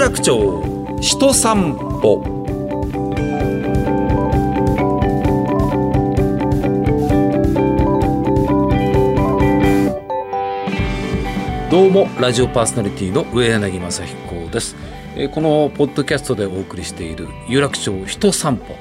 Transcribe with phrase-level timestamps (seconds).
[0.00, 2.24] 楽町人散歩。
[11.70, 14.74] どうもラジオパーソナリティの上柳正彦です。
[15.16, 18.74] えこのポッドキャストでお送りしている有楽町人散歩。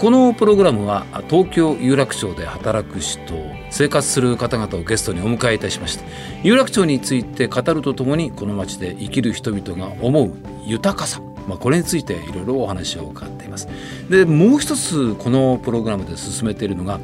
[0.00, 3.32] このプログラムは東京有楽町で働く人
[3.74, 6.04] 生活する方々をゲストにお迎えいたしまして
[6.44, 10.32] 有楽町について語るとともにこの街で生きる人々が思う
[10.64, 13.68] 豊かさまあ、これについていろいろお話を伺っています。
[14.08, 17.00] でもう一つこのプログラムで進めているのが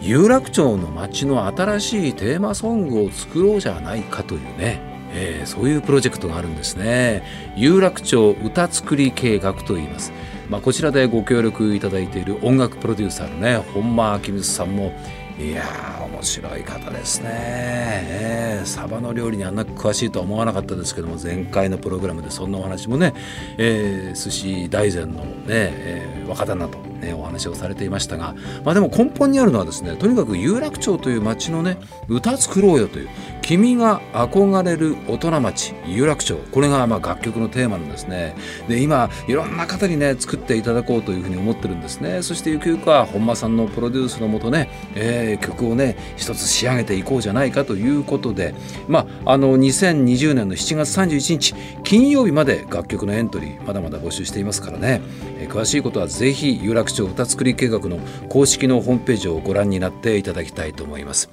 [0.00, 4.80] 有楽町の街の新しいテーマソングを作ろうじゃないかというね、
[5.12, 7.22] えーそういうプロジェクトがあるんですね。
[7.56, 10.12] 有楽町歌作り計画と言います。
[10.48, 14.92] まあ、こちらでご協力いただいている音楽プロデューサーのね本間明光さんも
[15.38, 23.14] いやー面白い方ですね、えーサバの料理にあんな詳しいとは思わなかったですけども前回のプログラムでそんなお話もね、
[23.58, 33.08] えー寿司大膳のね、えー若旦那と、ね、お話をされていましたが、まあ、でも根本にあるのはですねとにかく有楽町という町のね歌作ろうよという
[33.46, 36.34] 君が憧れる大人町有楽町。
[36.50, 38.34] これがまあ楽曲のテーマなんですね。
[38.66, 42.22] で今いろんな方にね作っていただこうというふうに思ってるんですね。
[42.22, 48.52] そしてゆくゆくは本間さんのプロデュースのもとね、えー曲をね一つ仕上げていこうじゃないかということで。
[48.88, 55.00] まああの2020年の7月31日金曜日まで楽曲のエントリーまだまだ募集していますからね、
[55.38, 61.30] えー詳しいことはぜひ有楽町歌作り計画の公式のホームページをご覧になっていただきたいと思います。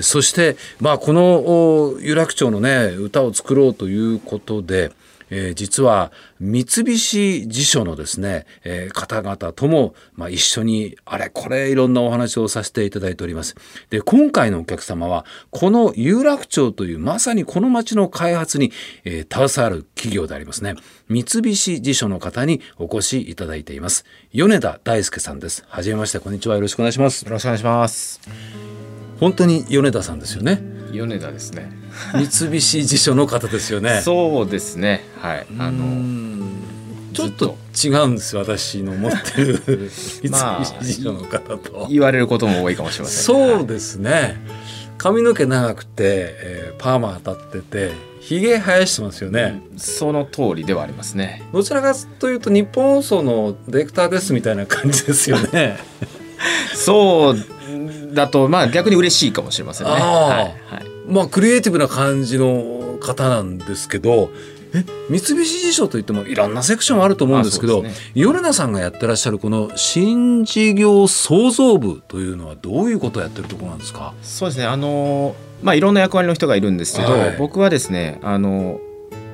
[0.00, 4.92] そしてまあこの有楽町のね歌を作ろうということで
[5.32, 13.56] えー実は三菱地所のですね、えー方々とも、まあ、一緒にあれこれいろんなお話をさせていただいております。
[13.90, 18.72] で今回のお客様はこの有楽町というまさにこの町の開発に、
[19.04, 20.74] えー携わる企業でありますね
[21.08, 25.64] 三菱地所の方にお越しいただいています米田大輔さんです。
[25.68, 27.30] はじめましてこんにちはよろしくお願いしますよ。
[27.30, 28.81] ろしくお願いします。
[29.22, 30.60] 本当に米田さんですよね。
[30.90, 31.70] 米田ですね。
[32.12, 34.00] 三菱地所の方ですよね。
[34.04, 35.04] そうですね。
[35.20, 35.46] はい。
[35.60, 36.52] あうのん
[37.14, 39.62] ちょっと違うんですよ私の持ってる
[40.28, 41.86] まあ三菱地所の方と。
[41.88, 43.48] 言われることも多いかもしれませんね。
[43.54, 44.40] そうですね
[44.98, 51.42] 髪の毛長くて、えーパーマ当たっててひげ生やしてますよね、その通りではありますね。
[51.52, 55.78] どちらかというと日本放送のディレクターですみたいな感じですよね
[56.74, 57.36] そう
[58.12, 59.92] だとまあ逆に嬉しいかもしれませんね。
[59.92, 60.84] はいはい。
[61.08, 64.30] まあクリエイティブな感じの方なんですけど
[64.74, 67.84] え三菱地所といってもいろんなセクションあると思うんですけど、
[68.14, 74.14] 米田さんがやってらっしゃるこの新事業創造部というのはどういうことをやってるところなんですか？
[74.22, 74.64] そうですね。
[74.66, 77.36] あのまあいろんな役割の人がいるんですけど、はい。
[77.36, 78.80] 僕はですねあの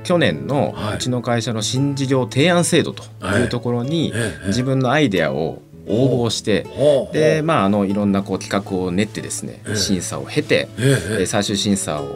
[0.02, 0.96] 去年のはい。
[0.96, 4.46] うちの会社の新事業提案制度というところにええ。
[4.48, 6.66] 自分のアイデアを応募して
[7.12, 9.76] でまああのいろんなこう企画を練ってですねええ。
[9.76, 12.06] 審査を経てえ最終審査を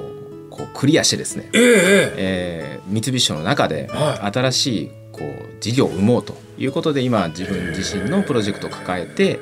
[0.50, 9.38] こうクリアしてですね、え三菱地所の中では新しいこう事業を生もうということで今自分自身のプロジェクトを抱えて、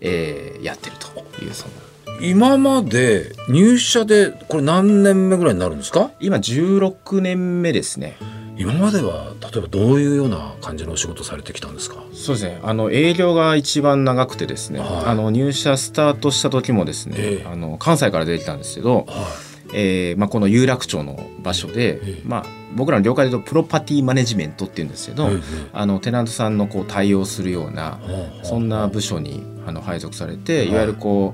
[0.00, 1.72] えーやってるというその
[2.20, 6.10] 今まで入社でこれ何年目ぐらいになるんですか？
[6.20, 8.16] 今16年目ですね
[8.60, 12.04] 今までは例えばどういうような感じのお仕事されてきたんですか？
[12.12, 12.60] そうですね。
[12.62, 14.88] あの営業が一番長くてですね、はい。
[15.06, 17.46] あの入社スタートした時もですね、ええ。
[17.50, 19.28] あの関西から出てきたんですけど、は
[19.72, 22.22] えーまあ、この有楽町の場所で、ええ。
[22.24, 25.38] まあ、僕らの業界で言うとプロパティマネジメントっていうんですけど、ええ
[25.72, 30.68] あのテナントさんのこう対応するようなえそんな部署にあの配属されて、はい。
[30.68, 31.32] い、わゆるこ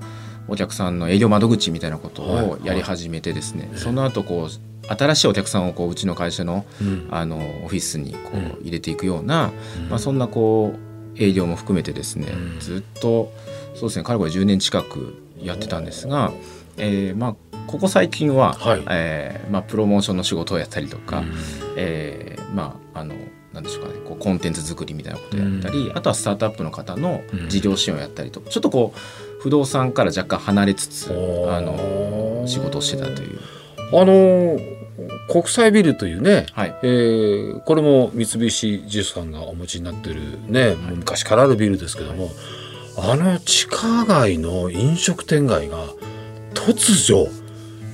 [0.49, 2.45] うお客さんの営業窓口みたいなことはい。
[2.47, 4.49] をやり始めてですね、その後こう
[4.89, 7.09] 新しいお客さんをこううちの会社のうん。
[7.11, 8.41] あのオフィスにこうん。
[8.41, 9.89] う入れていくような、うん。
[9.89, 12.61] まあ、そんなこう営業も含めてですね、うん。
[12.61, 13.33] ずっと
[13.75, 16.33] そうですねかれこれ10年近くやってたんですが、
[16.77, 18.85] えーまあここ最近は、はい。
[18.89, 21.33] えーまあ、プロモーションの仕事をやったりとか、うん。
[21.77, 23.15] えーまああの
[23.53, 31.09] なんでしょうかねこうコンテンツ作りみたいなことをやったり、あとはスタートアップの方の事業支援をやったりとか、ちょっとこう不動産から若干離れつつ
[31.49, 33.41] あの仕事をしてたという。
[33.93, 34.59] あの
[35.29, 36.75] 国際ビルというね、はい。
[36.83, 42.31] えーこれも三菱地所さんがお持ちになってるね、もう昔からあるビルですけども
[42.97, 45.85] あの地下街の飲食店街が
[46.55, 47.29] 突如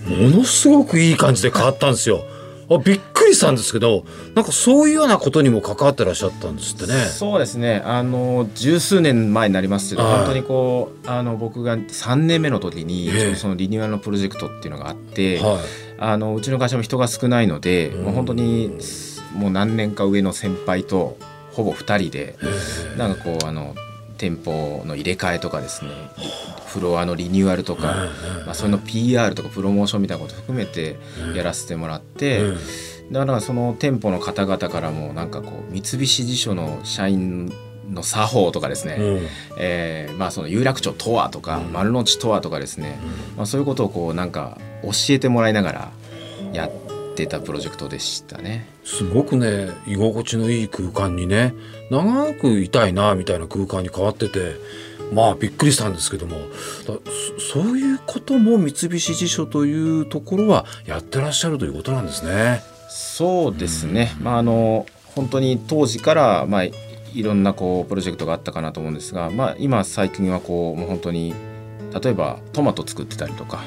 [0.07, 2.25] ものすごくいい感じで変わったんですよ。
[2.71, 7.05] あびっくりしたんですけどなんかそういうようなことにも関わってらっしゃったんですってね。
[7.07, 7.83] そうですね。
[7.85, 10.17] あの十数年前になりますけど、はい。
[10.19, 13.19] 本当にこうあの僕が3年目の時に、ええ。
[13.19, 15.61] ちょうどそのリニューアルのプロジェクトっていうのがあって、は
[16.03, 18.05] あのうちの会社も人が少ないので、うん。
[18.05, 18.79] もう本当に
[19.35, 21.17] もう何年か上の先輩と
[21.53, 22.37] ほぼ2人で
[22.97, 23.75] なんかこうあの
[24.19, 25.91] 店舗の入れ替えとかですね
[26.67, 28.09] フロアのリニューアルとか、
[28.47, 30.97] まあ、それの PR とかプロモーションみたいなこと含めて
[31.35, 32.41] やらせてもらって、
[33.11, 37.53] だからその店舗の方々からもなんかこう三菱地所の社員
[37.91, 42.99] の作法とかですね、うんえーまあ、その有楽町とはとか、丸の内とはとかですね、
[43.37, 45.93] まあ、そういうことをこうなんか教えてもらいながら
[46.53, 46.71] やっ
[47.15, 48.67] てたプロジェクトでしたね。
[48.85, 51.55] すごくね居心地のいい空間にね
[51.91, 54.57] 長くいたいなみたいな空間に変わってて
[55.13, 56.37] まあびっくりしたんですけども
[57.53, 62.63] そういうことも三菱地所というところはやってらっしゃるということなんですね。
[62.89, 66.65] そうですね、まああの本当に当時からまあ
[67.15, 71.35] いろんなこうプロジェクトがあったかなと思うんですが、まあ、今最近はこうもう本当に
[72.01, 73.63] 例えばトマト作ってたりとか、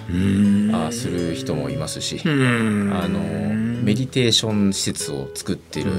[0.73, 5.91] あする人もいますし、あのメディテーション施設を作っている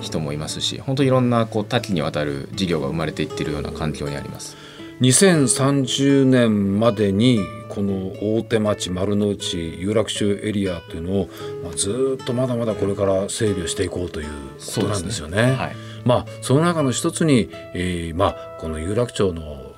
[0.00, 4.56] 人もいますし本当いろんなこう多岐にわたる事業が生まれていってるような環境にあります。
[5.00, 11.30] 2030年までにこの大手町丸の内有楽町エリアというのを、
[11.64, 14.28] まあ、ずっとまだまだこれから整備をしていこうという
[14.74, 15.52] ことなんですよね。
[15.52, 19.72] はいまあその中の一つに、えーまあこの有楽町の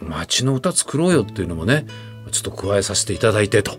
[0.00, 1.86] 町の歌作ろうよっていうのもね
[2.30, 3.78] ちょっと加えさせていただいてという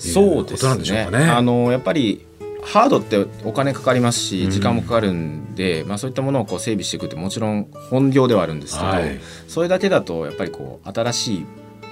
[0.00, 1.24] そうですことなんでしょうねかね。
[1.26, 2.24] あのやっぱり
[2.62, 9.20] ハードってお金かかりますし時間もかかるんで、まあ、そういったものをこう整備していくってもちろん本業ではあるんですけど、はい。
[9.48, 11.46] それだけだとやっぱりこう新しい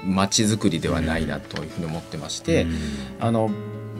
[0.07, 2.67] 街づくりではないなというふうに思ってまして、
[3.21, 3.51] あの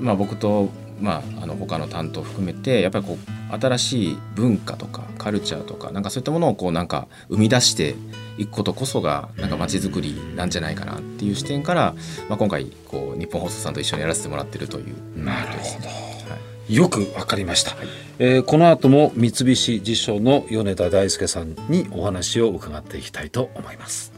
[0.01, 0.71] まあ、僕と、
[1.03, 7.97] まあ、あの他の担当を含めてやっぱりこう新しい文化とかカルチャーとかなんかそういったものをこうなんか生み出して
[8.39, 11.95] いくことこそがなんか街づくりなんじゃないかなっていう視点から、
[12.29, 15.89] まあ、今回こう日本放送さんと一緒にやらせてもらってるというなるほど。
[15.89, 16.39] は
[16.69, 16.75] い。
[16.75, 17.73] よくわかりました、
[18.21, 24.13] えーこの後も三菱地所の米田大輔さんにお話を伺っていきたいと思います。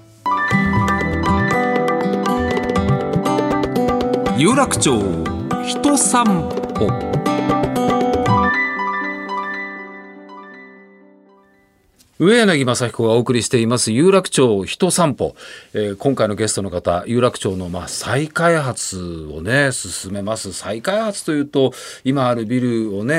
[4.36, 5.00] 有楽町
[5.64, 7.23] 人散歩五。
[12.20, 15.34] 上柳正彦がお送りしています有楽町人散歩、
[15.72, 20.52] えー今回のゲストの方有楽町のまあ再開発をね進めます。
[20.52, 21.72] 再開発というと
[22.04, 23.18] 今あるビルをね、え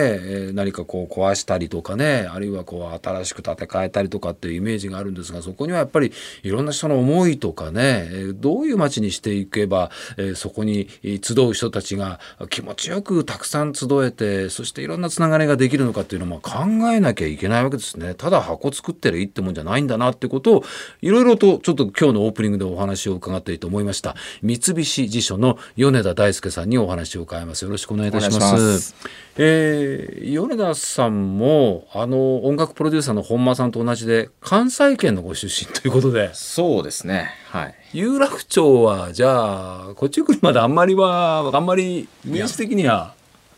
[0.52, 6.14] ー何かこう壊したりとかねあるいはこう新しく建て替えたりとかっていうイメージがあるんですがそこにはやっぱり
[6.44, 16.64] いろんな人の思いとかね、えーどういう街にしていけば、えーそこに集う人たちが気持ちよくたくさん集えてそしていろんなつながりができるのかっていうのも考
[16.94, 18.14] えなきゃいけないわけですね。
[18.14, 20.64] ただ箱作ってりゃいいってもんじゃないんだなってことを
[21.02, 24.16] いろいろとちょっと今日のオープニングでお話を伺っていいと思いました。
[24.44, 27.64] 三菱地所の米田大輔さんにお話を伺います。
[27.64, 28.96] よろしくお願いいたします。
[29.38, 36.30] えー米田さんもあの音楽プロデューサーの本間さんと同じで関西圏のご出身ということで。
[36.34, 37.32] そうですね。
[37.50, 37.76] はい。
[37.94, 43.16] 有楽町はじゃあこっち来るまであんまりはあんまりイメージ的には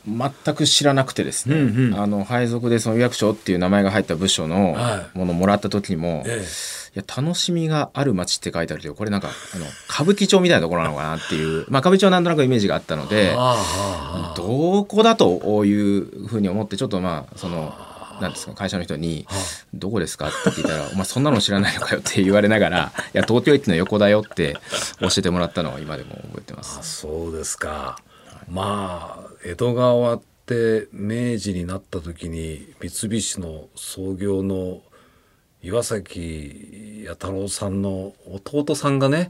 [0.08, 6.46] 全く知らなくてですね、うんうんあの配属でその有楽町っていう名前が入った部署のはものをもらった時にも、え
[6.96, 13.36] いや楽しみがある街って書いてあるけどこれなんかあの歌舞伎町みたいなところなのかなっていう、まあ、歌舞伎町はなんとなくイメージがあったので
[14.36, 17.76] どこだというふうに思ってちょっとまあその
[18.22, 19.28] なんですか会社の人に
[19.74, 24.58] 「どこですか?」って聞いたら「お前そんなの知らないのかよ」って言われながら「いや東京駅の横だよ」って
[25.00, 26.80] 教えてもらったのは今でも覚えてます。
[26.82, 27.98] そうですか。
[28.48, 34.82] まあ江戸川って明治になった時に三菱の創業の
[35.62, 39.30] 岩崎弥太郎さんの弟さんがね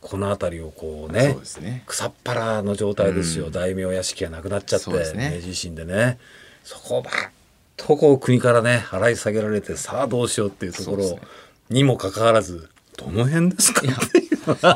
[0.00, 1.82] この辺りをこうねね。
[1.86, 3.52] 草っ腹の状態ですよ、うん。
[3.52, 5.32] 大名屋敷がなくなっちゃって、ね。
[5.34, 6.18] 明治維新でね。
[6.62, 7.30] そこをバッ
[7.76, 11.18] とこう国からね払い下げられてさあどうしようっていうところ
[11.70, 13.82] にもかかわらずどの辺ですか？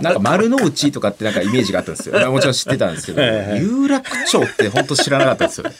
[0.00, 2.14] なんか丸の内とかってなんかイメージがあったんですよ。
[2.18, 5.76] ま あもちろん知ってたんですけど、ええ有楽町って本当知らなかったですよね。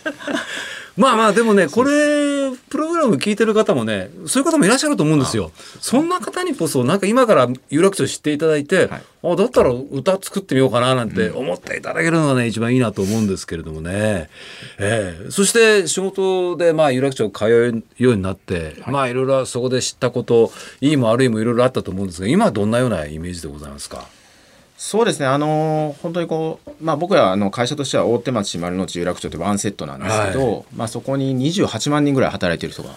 [0.96, 5.50] まあまあでもねこれプログラム聞いてる方もねそういう方もいらっしゃると思うんですよ。
[5.80, 9.02] そんな方にこそなんか今から有楽町知っていただいて、はい。
[9.22, 14.30] あだったら歌作ってみようかななんて思っていただけるのがね一番いいなと思うんですけれどもね。
[14.78, 15.30] ええ。
[15.30, 24.06] そして仕事でまあ有楽町通うようになって、まあいろいろそこで知ったこといいも悪いもいろいろあったと思うんですが今はどんなようなイメージでございますか？
[24.82, 32.96] そうですね、あの本当にこう、まあ、僕らあの会社としては大手町丸の内有楽町ってワンセットなんですけど、まあ、そこに28万人ぐらい働いてる人が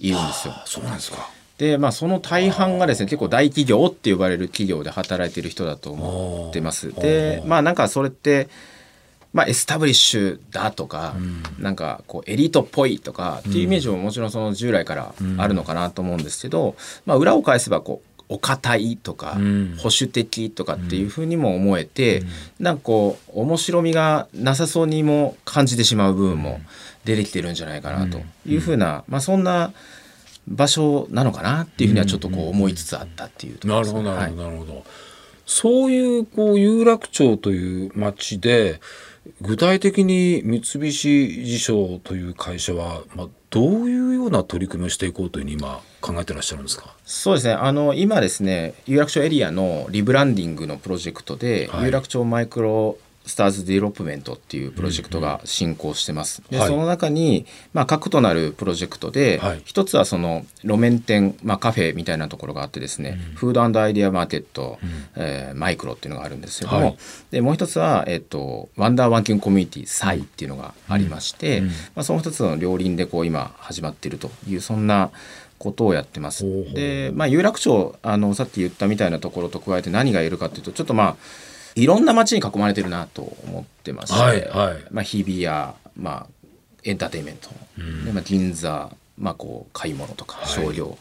[0.00, 0.54] いるんですよ。
[0.56, 1.30] あそうなんですか。
[1.58, 6.92] で、まあ、その大半がですね結構大企業って呼ばれる企業で働いてる人だと思ってます。
[6.92, 8.48] でまあなんかそれって
[9.32, 11.14] まあ、エスタブリッシュだとか、
[11.58, 16.74] なんかこうエリートっぽいとかっていうイメージももちろんその従来からあるのかなと思うんですけど、
[17.06, 19.32] まあ、裏を返せばこうお堅いとか、
[19.78, 22.28] 保守的とかっていうふうにも思えて、うん、
[22.60, 26.60] なんかこう面白みがなさそうにも感じてしまう部分も
[27.04, 29.72] 出てきてるんじゃないかなというふうな、まあ、そんな
[30.48, 34.02] 場所なのかなっていうふうにはちょっとこう思いつつあったっていうところですね。
[34.02, 34.84] なるほどなるほど、
[35.44, 38.80] そういうこう有楽町という町で
[39.40, 46.96] 具体的に三菱地所という会社は、まあ、どういうような取り組みをしていこうというふうに今考えてらっしゃるんですか？
[47.04, 47.54] そうですね。
[47.54, 56.42] あの今ですね有楽町エリアのリブランディングのプロジェクトで、はい、有楽町マイクロスターズディロップメントっていうプロジェクトが進行してます。
[56.50, 66.96] で、その中に、まあ、核となるプロジェクトで、はい、一つはその路面店、まあ、カフェみたいなところがあってですね、うん、フードアイデアマーケット、うん、えー、マイクロっていうのがあるんですけども、はい、
[67.30, 75.10] でもう一つは、えっと、ワンダーワーキングコミュニティサイっていうのがありまして、うん、まあ、その一つの両輪でこう今始まっているというそんな
[75.58, 76.44] ことをやってます。
[76.74, 81.16] で、まあ、有楽町あのさっき言ったみたいなところと加えて何が言えるかっていうとちょっとまあ
[81.74, 86.26] いろんな街に囲まれてるなと思ってまして、はいはい、まあ、日比谷、まあ、
[86.84, 90.96] エンターテインメント、うん、でまあ、銀座、まあ、こう買い物とか商業、は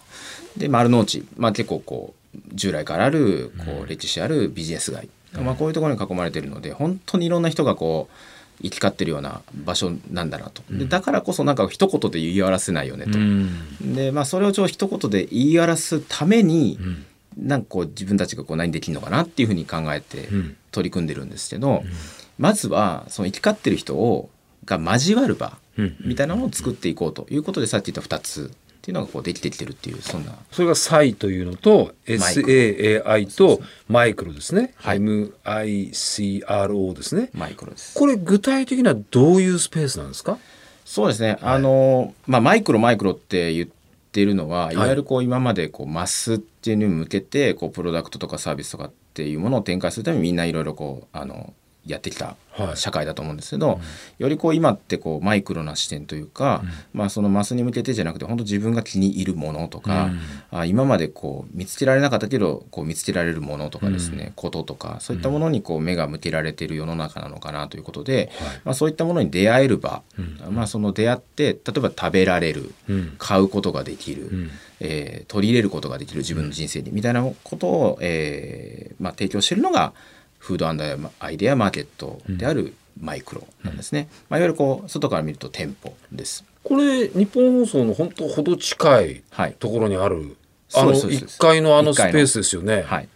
[0.58, 8.16] い、で丸の内、まあ、結構こう従来からあるこう歴史あるビジネス街、うん、まあ、こういうところに囲まれてるので本当にいろんな人がこう
[8.64, 17.06] 行き交ってるような場所なんだなと、でだからこそなんか一言で言い表せないよねと、うん、でまあそれをちょ一言で言い表すために、うん
[17.38, 20.30] なんかこう自分たちがこう何できるのかなっていうふうに考えて
[20.72, 21.92] 取り組んでるんですけど、うん、
[22.38, 24.30] まずはその行き交ってる人を
[24.66, 25.58] が交わる場
[26.06, 30.34] みたいなのを作っていこうということでさっき言った2つっていうのがこうできてきてるっていうそんな。
[30.52, 37.30] それが SAI というのと SAAI とマイクロですね、はい、MICRO ですね。
[37.34, 37.98] マイクロです。
[37.98, 40.38] これ具体的にはどういうスペースなんですか？
[40.84, 43.74] そうですね、あのまあマイクロマイクロって言って
[44.20, 51.54] いるのは、い、わゆるこう今までこうマスっていうのに向けてこうプロダクトとかサービスとかっていうものを展開するためにみんないろいろこうあの
[51.86, 52.36] やってきた
[52.76, 53.84] 社会だと思うんですけど、はいうん、
[54.20, 56.62] よりこう今ってこうマイクロな視点というか、
[56.94, 60.06] うん、まあ、そのマスに向けてじゃなくて本当自分が気に入るものとか、
[60.52, 68.32] うん、あ今までこう見つけられなかったけどこう見つけられるものとかですね、こととかそういったものにこう目が向けられている世の中なのかなということで、
[68.64, 70.04] まあ、そういったものに出会える場、
[70.50, 72.74] まあ、その出会って例えば食べられる、
[73.18, 79.94] 買うことができる、えー、取り入れることができる自分の人生にみたいなことを、えーまあ、提供しているのが
[80.42, 86.44] フードアイデアマーケットであるマイクロなんですね、まあ、いわゆるこう外から見ると店舗です。
[86.64, 89.24] これ日本放送の本当ほど近い
[89.60, 90.28] ところにある、はい、
[90.74, 92.82] あの1階のあのスペースですよね。
[92.82, 93.08] はい。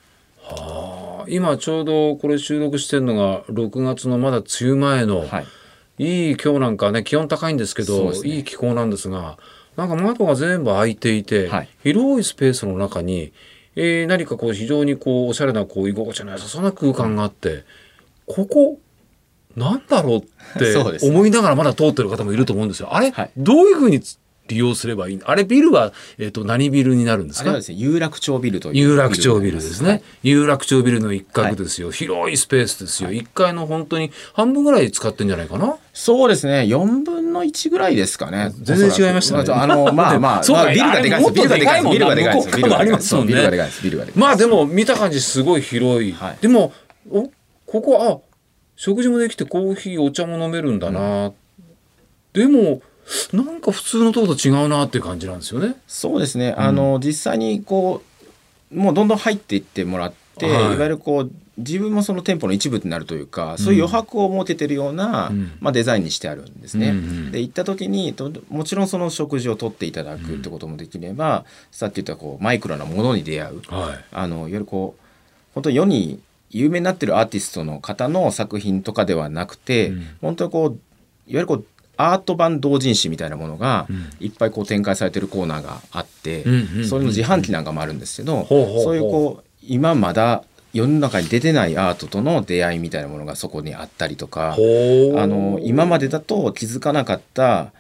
[0.41, 5.47] はあ今ちょうどこれ収録してるのが6月のまだ梅雨前の、はい、
[5.97, 9.37] いい今日なんかね気温高いんですけど、ね、いい気候なんですが
[9.75, 13.33] なんか窓が全部開いていて、はい、広いスペースの中に
[13.75, 17.65] えー、何かこう非常にこうおしゃれなこう居心地の良さそうな空間があって、
[18.25, 18.79] ここ
[19.55, 20.21] なんだろうっ
[20.57, 20.75] て
[21.07, 22.93] 思いながらまだ通ってる方もいると思うんですよ。
[22.95, 24.01] あれ、はい、どういうふうに
[24.47, 25.19] 利用すればいい。
[25.23, 27.53] あれビルは、えっ、ー、と何ビルになるんですか？
[27.53, 35.77] です、ね、有楽町ビルという有楽町ビルですね、はい、有楽町ビルの一角ですよ、はい、広いスペースですよ、はい、1階の本当に半分ぐらい使ってんじゃないかな？
[35.93, 36.65] そうですね。
[36.67, 38.51] 4分の1ぐらいですかね。
[38.61, 39.53] 全然違いましたね。
[39.53, 41.31] あのまあ まあそうか、ビルがでかいです。
[41.31, 43.15] ビルがでかいビルがでかいですビルがでかいです。
[43.15, 43.83] ビルがでかいです。
[43.83, 46.73] ビルがでかいまあでも見た感じすごい広い、でも
[47.09, 47.29] お
[47.65, 48.35] ここあ
[48.75, 51.33] 食事もできてコーヒーお茶も飲めるんだな、うん、
[52.33, 52.81] でも
[53.33, 55.75] なんか普通のとこと違うなっていう感じなんですよね。
[55.87, 58.01] そうですね、あの実際にこ
[58.71, 66.89] うもうどんどん入っていってもらって、はい、いわゆるこう自分もその店舗の一部になるというか、そういう余白を持ててるような、うん、まあ、デザインにしてあるんですね。
[66.89, 68.13] うんうん、で行った時に
[68.49, 75.01] もちろんその食事をとっていただくってこともできれば、うん、さっき言ったこうマイクロなものに出会う、はい、あのいわゆるこう
[75.53, 76.19] 本当に世に
[76.49, 80.77] 有名になってるアーティストの方の作品とかではなくて、うん、本当にこういわ
[81.27, 81.65] ゆるこう
[81.97, 83.87] アート版同人誌みたいなものが
[84.19, 86.43] いっぱいこう展開されてるコーナーがあって、
[86.87, 90.43] それの自販機なんかもあるんですけど、そういうこう今まだ
[90.75, 97.71] 世の中に出てないアートとの出会いみたいなものがそこにあったりとかあの今までだと気づかなかった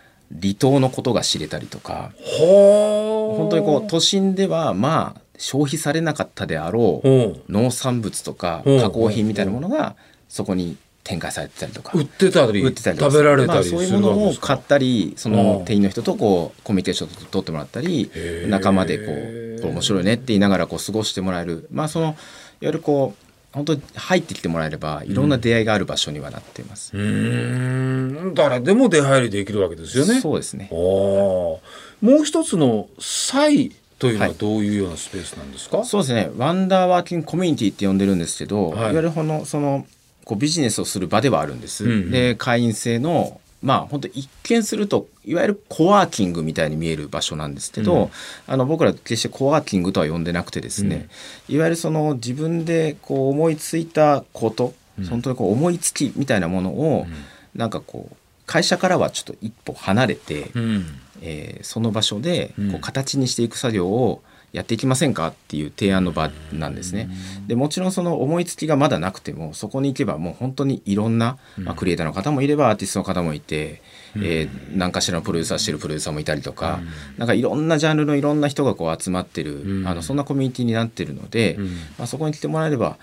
[0.41, 9.97] 離島のことが知れたりとか本当にこう都心ではまあ消費されなかったであろう農産物とか加工品みたいなものが
[10.29, 11.91] そこに展開されてたりとか。
[11.95, 18.11] 売ってたり売ってたり食べられたり、そういうものを買ったりその店員の人とこうコミュニケーションを取ってもらったり
[18.47, 21.67] 仲間でこうこれ面白いねって言いながらこう過ごしてもらえる。
[21.71, 22.15] まあそのいわ
[22.61, 26.91] ゆるこう本当に入ってきてもらえればいろんな出会いがある場所にはなっています。
[26.97, 28.33] うん。
[28.33, 30.19] 誰でも出入りできるわけですよね。
[30.19, 30.69] そうですね。
[30.71, 31.61] も
[32.01, 36.29] う一つの際というのはどういうようなスペースなんですか、はい、そうですね。
[36.35, 39.85] ワンダーワーキングコミュニティって呼んでるんですけど、はい、いわゆるこのその
[40.25, 41.85] こうビジネスをする場ではあるんです。
[41.85, 48.09] うんうん、で会員制のまあ本当一見するといわゆるコワーキングみたいに見える場所なんですけど、うん、
[48.47, 51.07] あの僕ら決してコワーキングとは呼んでなくてですね、
[51.49, 58.15] うん、いわゆるその自分でこう思いついたこと、うん、本当にこう思いつきみたいなものを、うん、なんかこう
[58.45, 60.85] 会社からはちょっと一歩離れて、うん、
[61.21, 64.21] えー、その場所でこう形にしていく作業を
[64.55, 67.09] やっていきませんかっていう提案の場なんですね。
[67.45, 73.81] でもちろんその思いつきがまだなくてもそこに行けばもう本当にいろんな、まあ、クリエイターの方もいればアーティストの方もいて、
[74.15, 81.57] うん、えー、何かしらのプロデューサーしてるプロデューサーもいたりとか、うん、なんかいろんなジャンルのいろんな人がこう集まってる、うん、あのそんなコミュニティになってるので、
[81.97, 82.97] まあ、そこに来てもらえれば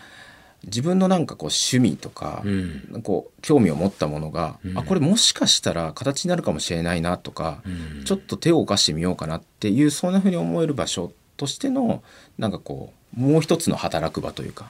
[0.65, 12.03] 自分のなんかこう趣味とか、うん、こう興味を持ったものが、うん、あこれもしかしたら形になるかもしれないなとか、うん、ちょっと手を動かしてみようかなっていうそんなふうに思える場所としての
[12.39, 14.69] なんかこうもう一つの働く場というか、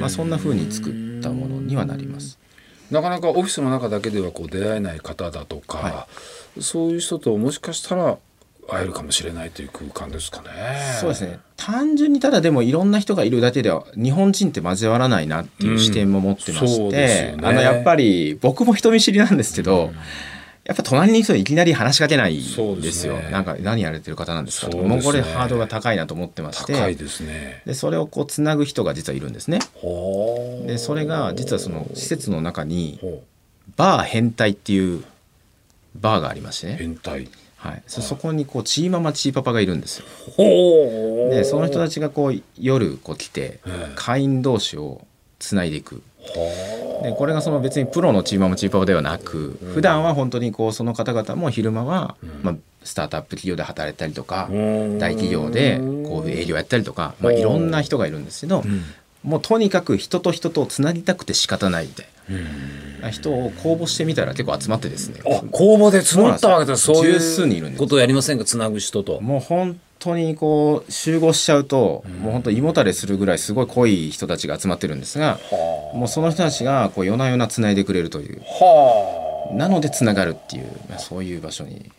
[0.00, 2.38] まあ、そんなふうに作ったものにはなります。
[2.90, 6.08] なかなかオフィスの中だけではこう出会えない方だとか、は
[6.58, 8.18] い、そういう人ともしかしたら
[8.68, 10.48] 会えるかもしれないという空間ですかね。
[11.00, 11.40] そうですね。
[11.56, 19.96] 単純にただでもいろんな人がいるだけでは日本人って交わらないなっていう視点も持ってまして、うんね、あのやっぱり僕も人見知りなんですけど、うん、
[20.64, 23.16] やっぱ隣にいる人いきなり話しかけないんですよ。
[23.18, 27.62] すね、なんか何やられてる方なんですかとか、もうこれハードルが高いなと思ってまして、高いですね。
[27.66, 29.58] でそれをこうつなぐ人が実はいるんですね。
[30.66, 33.00] でそれが実はその施設の中に
[33.76, 35.04] バー変態っていう
[35.96, 36.76] バーがありましてね。
[36.78, 37.28] 変態。
[37.56, 40.06] はい、そこにこうチーママチーパパがいるんですよ。
[41.30, 43.60] でその人たちがこう夜こう来て
[43.94, 45.06] 会員同士を
[45.42, 46.02] つないでいく。
[47.02, 58.62] でこれがその別にプロのチーママチーパパではなく普段は本当にこうその方々も昼間は、まあ、スタートアップ企業で働いたりとか大企業でこう営業やったりとか、まあ、いろんな人がいるんですけど、
[59.24, 62.06] もうとにかく人と人とつなぎたくて仕方ないみたい
[63.02, 63.10] な。
[63.10, 65.20] 人を公募してみたら結構集まってですね。
[65.50, 67.16] 公募で募ったわけですそうい
[67.72, 68.44] うことやりませんか？
[68.44, 69.20] つなぐ人と。
[69.20, 75.38] もう本当にこう集合しちゃうと、もう本当胃もたれするぐらいすごい濃い人たちが集まってるんですが、
[75.94, 78.42] もうその人たちがこう夜な夜なつないでくれるという。
[79.52, 80.66] なのでつながるっていう
[80.98, 81.90] そういう場所に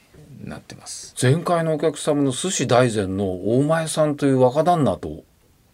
[0.43, 1.13] なってます。
[1.21, 5.23] 前回のお客様の寿司大膳の大前さんという若旦那と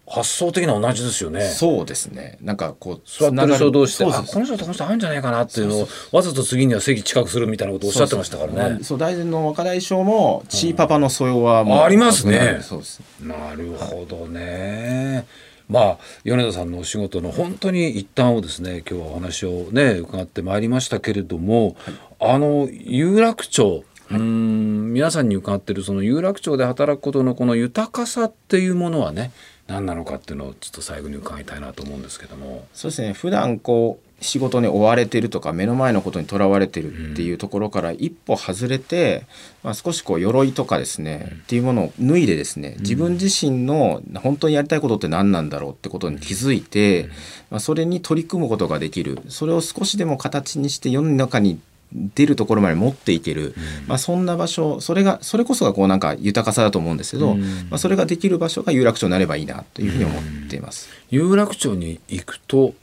[0.10, 1.42] 発想的な同じですよね。
[1.42, 2.40] そうですね。
[2.42, 8.84] なんかこう座ってる人同士で、あこの人とこの人合うんじゃないかなっていうのをわざと次には席近くするみたいなことをおっしゃってましたからね。
[8.84, 12.58] そう大臣の若大将もチーパパの素養はもう、うん、ありますね。
[12.62, 13.02] そうです。
[13.22, 15.28] なるほどね。
[15.68, 29.32] まあ米田さんのお仕事の本当に一端をですね今日はお話をね伺ってまいりましたけれども、はい、あの有楽町うん皆さんに伺ってるその有楽町で働くことのこの豊かさっていうものはね
[29.70, 32.66] 何なのかっていうのをちょっと最後に伺いたいなと思うんですけども。
[32.74, 33.14] そうですね。
[33.14, 39.26] 普段こう仕事に追われてるとか目の前のことにとらわれてるっていうところから一歩外れて、
[39.64, 47.10] まあ、少しこう鎧とかですね、うん、っていうものを脱いでですね自分自身の本当にやりたいことって何なんだろうってことに気づいて、
[47.50, 49.20] まあ、それに取り組むことができる。
[49.30, 51.60] それを少しでも形にして世の中に
[51.94, 60.90] 出るところまで持っていける、うん、まあ、そんな場所それがそれこそがこうなんか豊かさだと思うんですけど、うん、まあ、それができる場所が有楽町になればいいなというふうに思っています。
[61.10, 62.74] 有楽町に行くと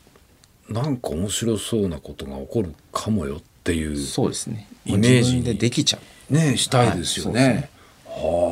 [0.68, 4.68] なんか面白そうなことが起こるかもよっていうそうですね。
[4.84, 5.98] イメージでできちゃ
[6.30, 6.34] う。
[6.34, 7.70] ねしたいですよね。
[8.06, 8.45] はあなるほ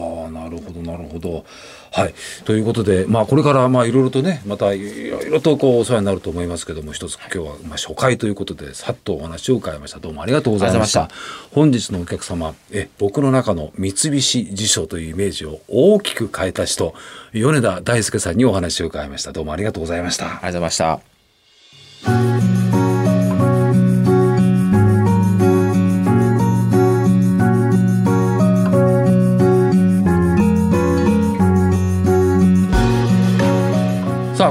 [0.75, 1.45] どなるほど。
[1.93, 10.01] はい、ということで、まあ、これからまあいろいろとねまたいろいろとこうお世話になると思いますけども一つ今日はまあ初回ということでさっとお話を伺いました。
[10.01, 11.09] どうもありがとうございました。
[11.53, 16.95] 本日のお客様え僕の中の三菱地所というイメージを大きく変えた人
[17.33, 19.33] 米田大輔さんにお話を伺いました。
[19.33, 20.27] どうもありがとうございました。
[20.27, 22.64] ありがとうございました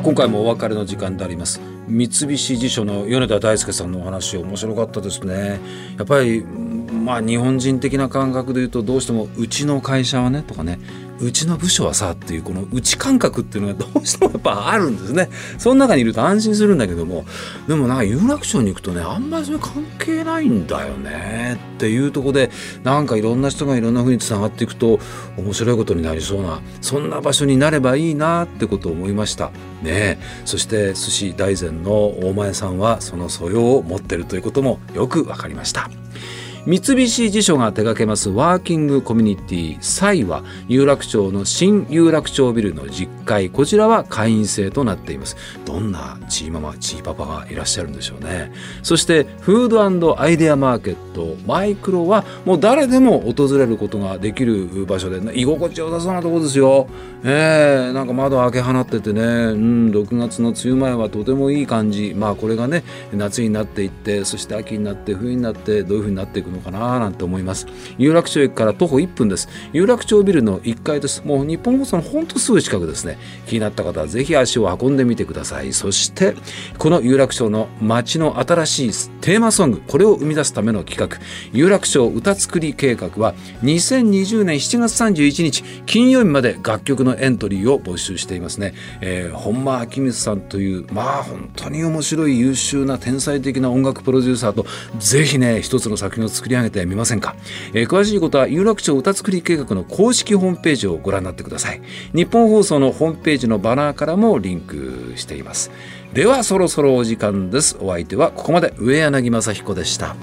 [0.03, 1.61] 今回もお別れの時間であります。
[1.87, 5.61] 三菱地所の米田大輔さんのお話面白かったですね。
[5.97, 10.77] やっぱりまあ日本人的な感覚で言うとどうしてもうちの会社はねとかね
[11.19, 15.29] うちの部署はさっていうこの内感覚っていうのがどうしてもやっぱあるんですね。
[15.57, 17.25] その中にいると安心するんだけども
[17.67, 22.49] でもなんか有楽町に行くとねあんまりそれ関係ないんだよねっていうとこで
[22.83, 24.99] なんかいろんな人がいろんな風につながっていくと
[25.37, 29.51] 面白いことになりそうなそんな場所になればいいなってことを思いました。
[29.81, 35.89] ねそして寿司大善の大前さんはその素養を持ってるということもよく分かりました。
[36.65, 45.35] 三菱地所が手掛けますワーキングコミュニティサイは有楽町の新有楽町ビルの10階こちらは会員制となっています。
[45.65, 48.53] どんなチーママチーパパがいらっしゃるんでしょうね。
[48.81, 51.35] そしてフードアイデアマーケット。
[51.45, 56.87] マイクロはもう誰でも訪れることができる場所で、居心地よさそうなとこですよ。
[57.23, 62.13] えー、なんか窓開け放っててね、うん、6月の梅雨前はとてもいい感じ。
[62.15, 67.67] まあこれがね夏になっていってそして秋になって冬になってどういうふうになっていくのかななんて思います。
[67.97, 69.49] 有楽町駅から徒歩1分です。
[69.73, 71.23] 有楽町ビルの1階です。
[71.25, 73.17] もう日本放送のほんとすぐ近くですね。
[73.47, 75.73] 気になった方はぜひ足を運んでみてください。
[75.73, 76.35] そして
[76.77, 81.19] この有楽町の街の新しいテーマソングこれを生み出すための企画。
[81.51, 94.65] 有楽町歌作り計画は2020年7月31日金曜日まで楽曲のエントリーを募集していますね、えー、本間明光さんというまあ本当に面白い優秀な天才的な音楽プロデューサーと
[94.99, 97.37] ぜひね一つの作品を作り上げてみませんか、
[97.73, 101.81] えー、詳しいことは有楽町歌作り計画の公式ホームページをご覧になってください。
[102.13, 105.71] 日本放送のホームページのバナーからもリンクしています。
[106.11, 107.77] ではそろそろお時間です。
[107.79, 110.17] お相手はここまで上柳正彦でした。